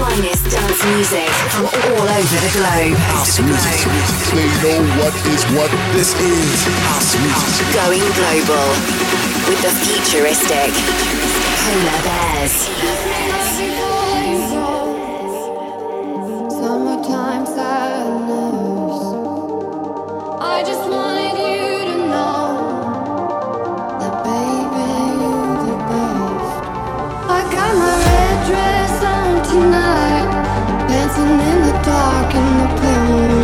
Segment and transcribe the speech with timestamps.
[0.00, 2.96] Finest dance music from all over the globe.
[4.32, 5.70] They know what is what.
[5.92, 7.66] This is house music.
[7.76, 8.68] Going global
[9.48, 10.72] with the futuristic
[11.60, 12.56] Polar Bears.
[16.60, 18.98] Summertime sadness.
[20.40, 20.89] I just
[29.50, 30.30] tonight,
[30.88, 33.39] dancing in the dark in the pale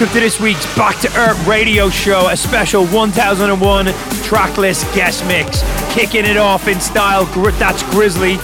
[0.00, 3.86] welcome to this week's Back to Earth radio show, a special 1001
[4.24, 5.62] tracklist guest mix.
[5.92, 7.26] Kicking it off in style,
[7.58, 8.36] that's Grizzly,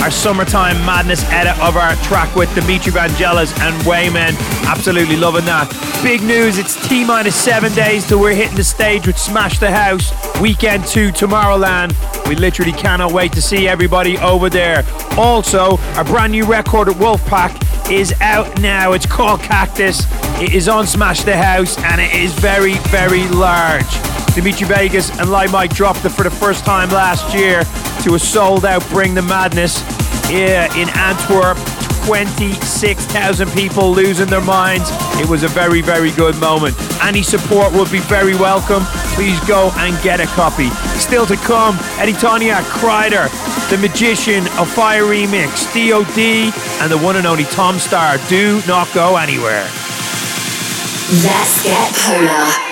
[0.00, 4.34] our summertime madness edit of our track with Dimitri Vangelis and Wyman.
[4.66, 5.68] Absolutely loving that.
[6.02, 9.70] Big news, it's T minus seven days till we're hitting the stage with Smash the
[9.70, 11.92] House, weekend two, Tomorrowland.
[12.26, 14.82] We literally cannot wait to see everybody over there.
[15.18, 18.92] Also, our brand new record at Wolfpack is out now.
[18.92, 20.06] It's called Cactus.
[20.40, 23.86] It is on Smash the House and it is very, very large.
[24.34, 27.64] Dimitri Vegas and Like Mike dropped it for the first time last year
[28.02, 29.80] to a sold out Bring the Madness
[30.30, 31.58] yeah, in Antwerp.
[32.06, 34.88] 26,000 people losing their minds.
[35.20, 36.74] It was a very, very good moment.
[37.00, 38.82] Any support would be very welcome.
[39.14, 40.68] Please go and get a copy.
[40.98, 43.28] Still to come, Eddie Thoneick, Kryder,
[43.72, 46.52] The Magician, Offaiah Remix, DOD,
[46.82, 48.18] and the one and only Tom Staar.
[48.28, 49.62] Do not go anywhere.
[51.24, 52.71] Let's get Polar.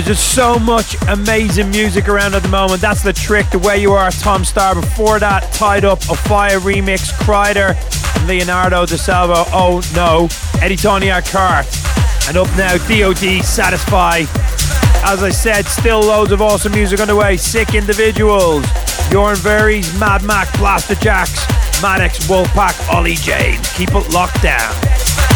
[0.00, 2.80] There's just so much amazing music around at the moment.
[2.80, 4.80] That's L'Trick, the way you are, Tom Staar.
[4.80, 7.76] Before that, Tied Up, Offaiah remix, Kryder,
[8.16, 9.44] and Leandro Da Silva.
[9.52, 10.28] Oh no,
[10.62, 12.28] Eddie Thoneick.
[12.28, 14.20] And up now, DOD, Satisfy.
[15.04, 17.36] As I said, still loads of awesome music on the way.
[17.36, 18.64] Sick individuals.
[19.10, 21.44] Jurgen Vries, Mad Mac, Blaster Jacks,
[21.82, 23.70] Maddix, Wolfpack, Olly James.
[23.74, 25.29] Keep it locked down.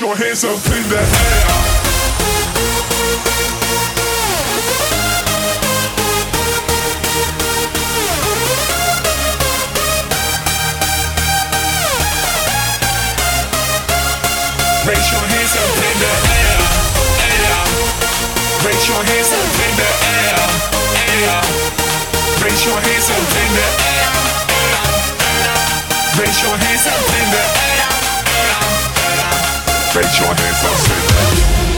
[0.00, 1.04] Your hands up in the air.
[14.88, 16.64] Raise your hands up in the air,
[17.28, 17.60] air.
[18.64, 20.40] Raise your hands up in the air,
[20.96, 21.44] air.
[22.40, 24.16] Raise your hands up in the air,
[25.28, 25.60] air.
[26.16, 27.09] Raise your hands up
[30.10, 31.69] Raise your hands up in the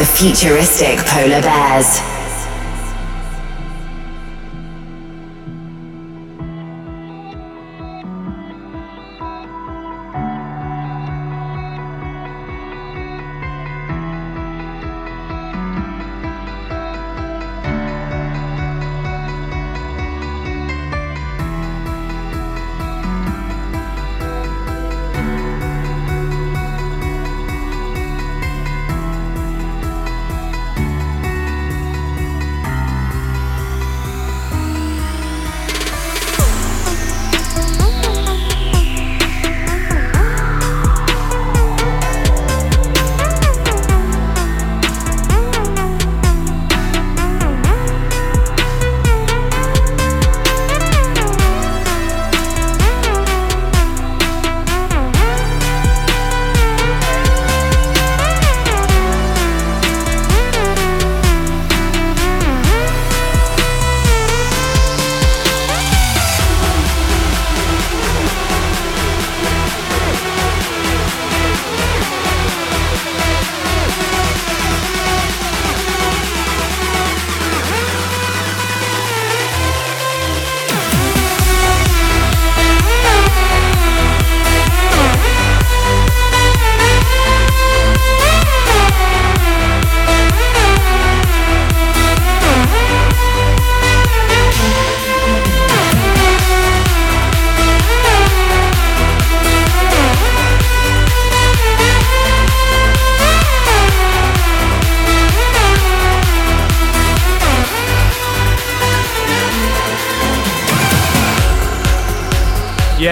[0.00, 2.09] the futuristic polar bears.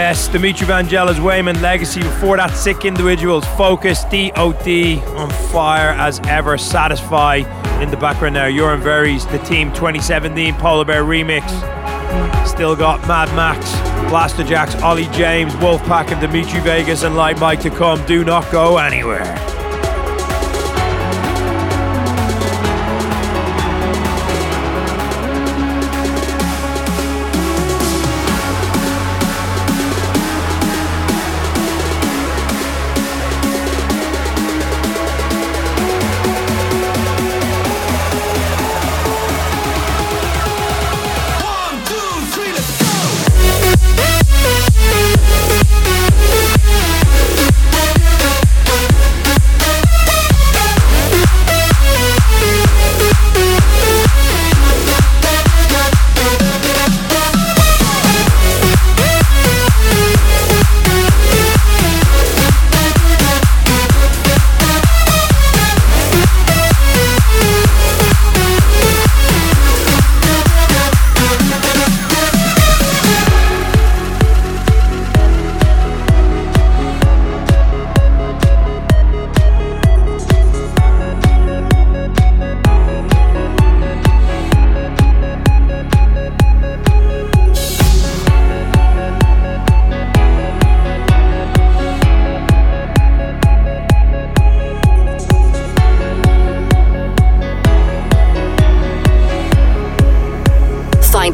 [0.09, 2.01] Yes, Dimitri Vangelis, Wyman Legacy.
[2.01, 6.57] Before that, Sick Individuals, Focus, DOD, on fire as ever.
[6.57, 7.43] Satisfy
[7.83, 8.49] in the background now.
[8.49, 11.47] Jurgen Vries, the Theme 2017 Polar Bear remix.
[12.49, 13.61] Still got MADMAC,
[14.09, 18.03] Blaster Jacks, Olly James, Wolfpack, and Dimitri Vegas, and Like Mike to come.
[18.07, 19.58] Do not go anywhere.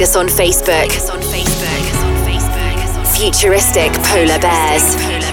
[0.05, 0.93] Us on Facebook.
[3.17, 5.24] Futuristic Polar Bears.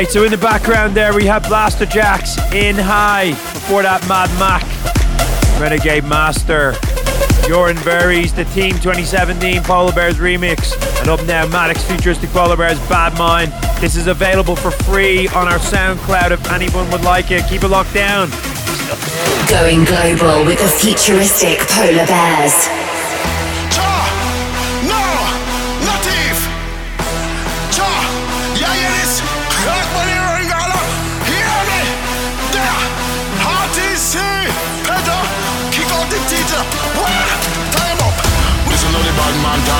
[0.00, 3.32] Right, so in the background there we have Blasterjaxx in high.
[3.52, 4.64] Before that, Mad Mac,
[5.60, 6.72] Renegade Master,
[7.46, 10.72] Jurgen Vries, the Theme 2017 Polar Bears remix.
[11.00, 13.52] And up now, Maddix Futuristic Polar Bears Bad Mind.
[13.78, 17.46] This is available for free on our SoundCloud if anyone would like it.
[17.50, 18.30] Keep it locked down.
[19.50, 22.79] Going global with the futuristic polar bears.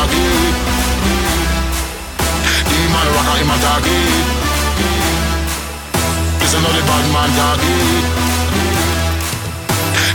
[0.01, 0.55] Talking.
[2.71, 4.25] The man rocker in my talking.
[6.41, 8.05] Listen to the bad man talking.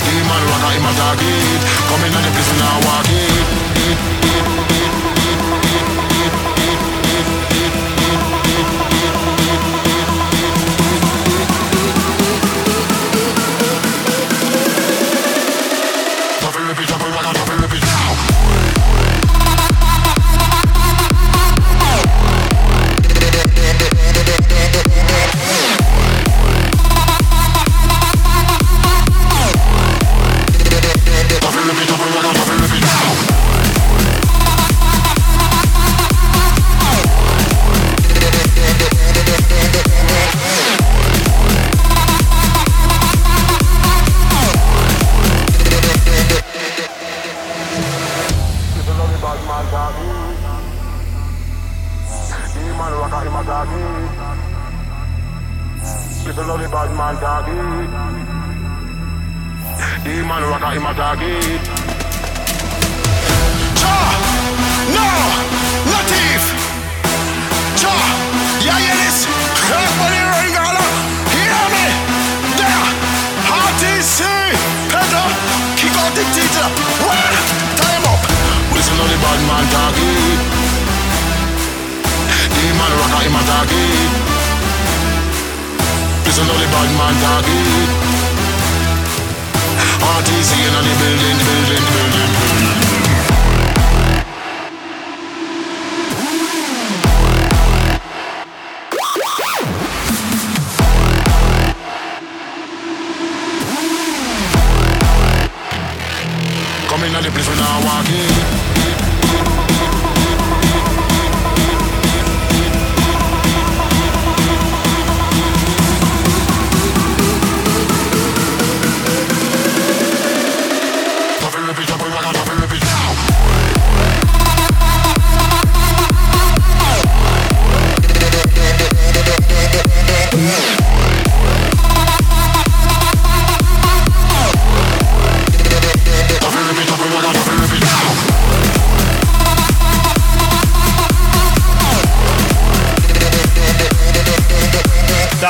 [0.06, 4.55] The man rocker in my target Coming on the place now walk it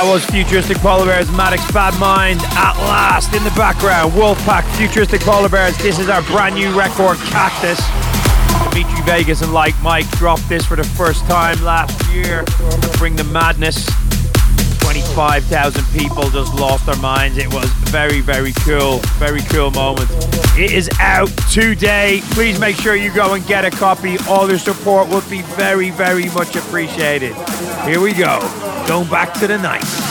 [0.08, 4.12] was Futuristic Polar Bears, Maddix Bad Mind at last in the background.
[4.14, 5.78] Wolfpack, Futuristic Polar Bears.
[5.78, 7.80] This is our brand new record, Cactus.
[8.72, 12.44] Dimitri Vegas and Like Mike dropped this for the first time last year.
[12.98, 13.86] Bring the madness.
[14.80, 17.38] 25,000 people just lost their minds.
[17.38, 19.00] It was very, very cool.
[19.18, 20.10] Very cool moment.
[20.58, 22.22] It is out today.
[22.32, 24.18] Please make sure you go and get a copy.
[24.28, 27.34] All your support would be very, very much appreciated.
[27.86, 28.40] Here we go.
[28.88, 30.05] Going back to the 90s.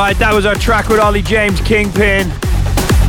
[0.00, 2.26] Right, that was our track with Olly James Kingpin.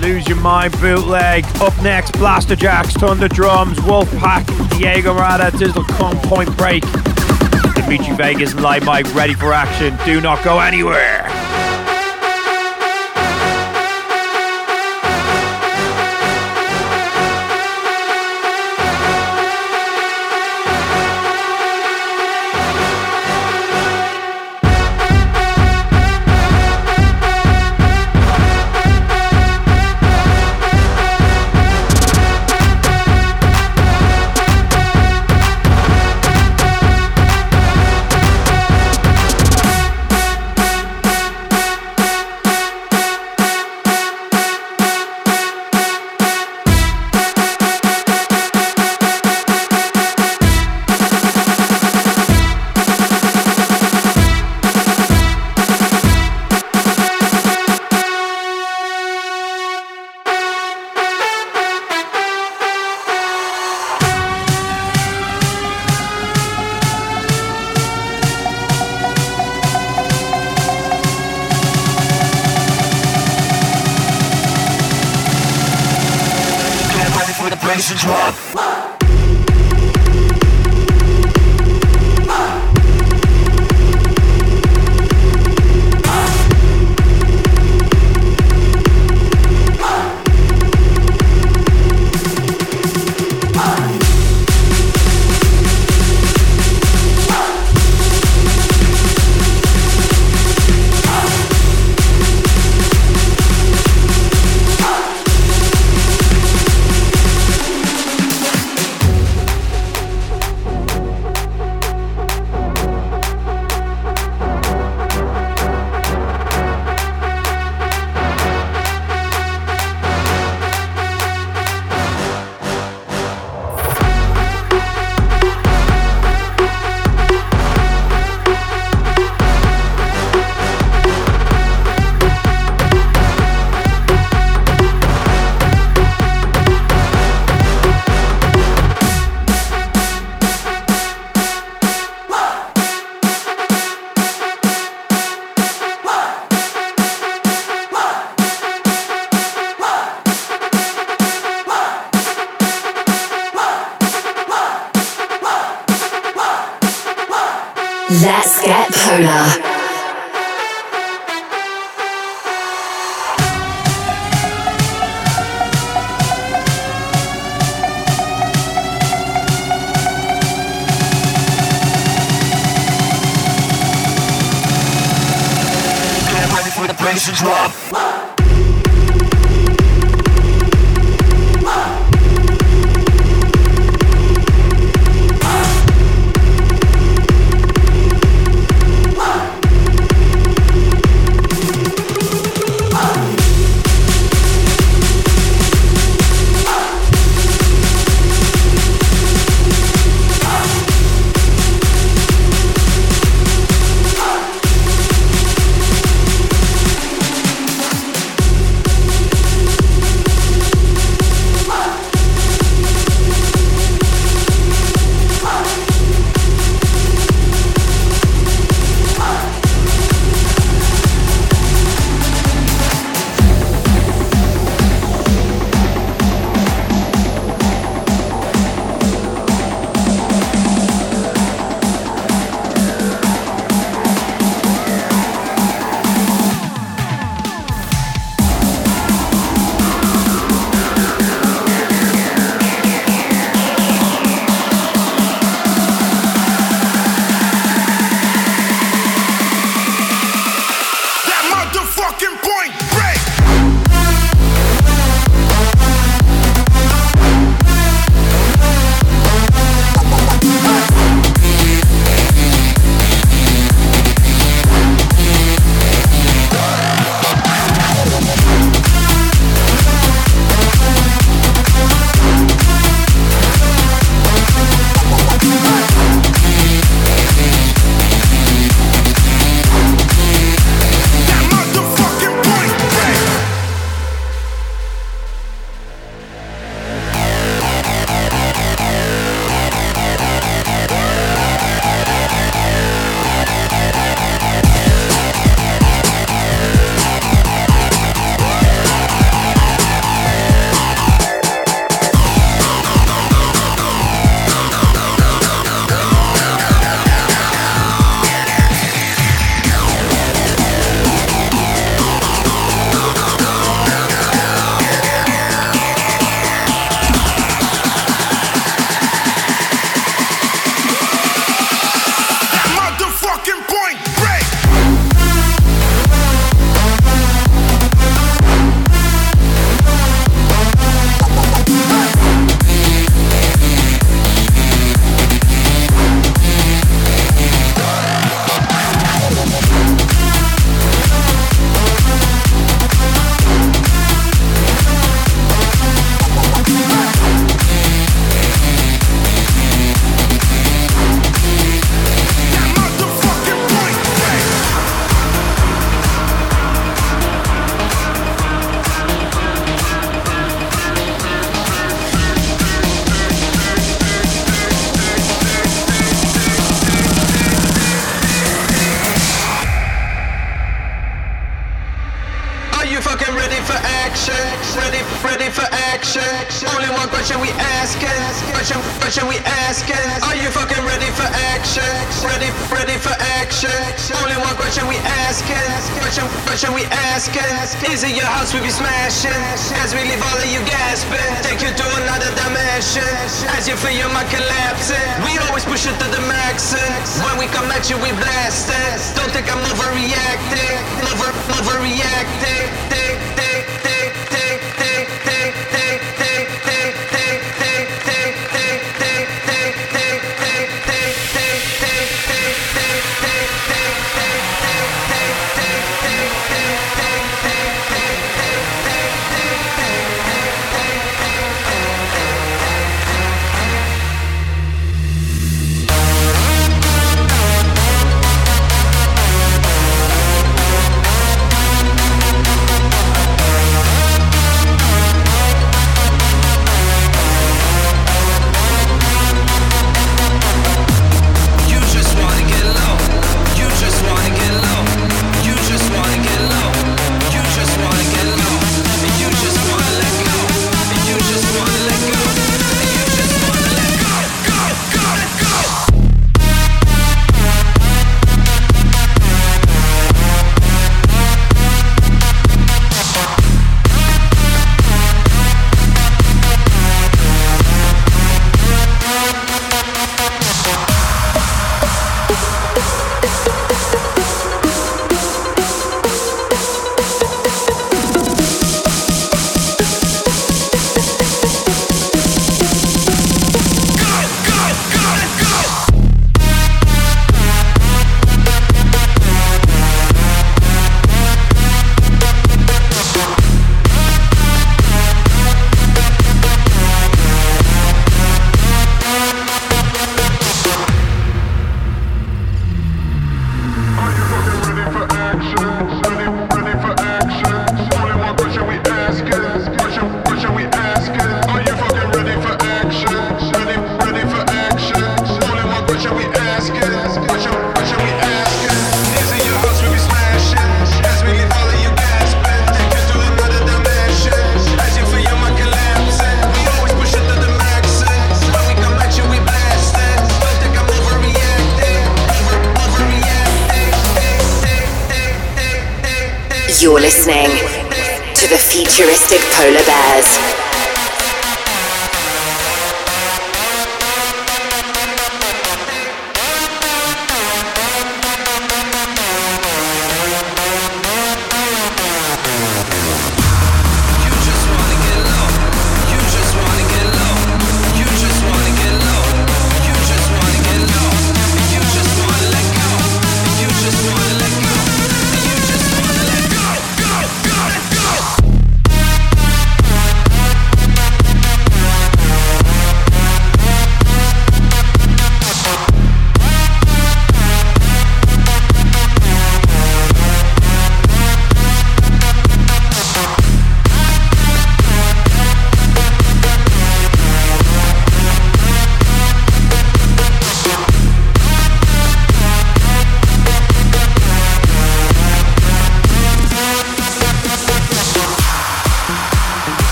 [0.00, 1.44] Lose Your Mind bootleg.
[1.60, 4.44] Up next, Blasterjaxx, Thunder Drums, Wolfpack,
[4.76, 6.82] Diego Miranda, Dizzle Come, Point Break.
[7.76, 9.96] Dimitri Vegas and Like Mike ready for action.
[10.04, 11.39] Do not go anywhere.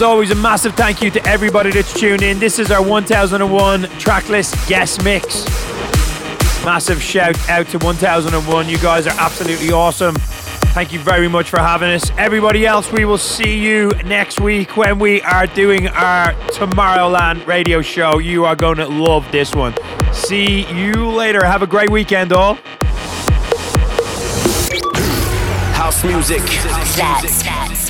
[0.00, 2.38] As always, a massive thank you to everybody that's tuned in.
[2.38, 5.44] This is our 1001 tracklist guest mix.
[6.64, 8.66] Massive shout out to 1001.
[8.70, 10.14] You guys are absolutely awesome.
[10.72, 12.10] Thank you very much for having us.
[12.16, 17.82] Everybody else, we will see you next week when we are doing our Tomorrowland radio
[17.82, 18.20] show.
[18.20, 19.74] You are going to love this one.
[20.14, 21.44] See you later.
[21.44, 22.54] Have a great weekend, all.
[25.74, 26.40] House music.
[26.96, 27.89] That's